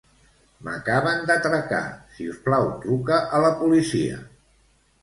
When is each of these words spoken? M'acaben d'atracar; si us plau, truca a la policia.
M'acaben 0.67 1.21
d'atracar; 1.31 1.83
si 2.17 2.27
us 2.33 2.41
plau, 2.49 2.71
truca 2.87 3.21
a 3.41 3.45
la 3.47 3.57
policia. 3.63 4.21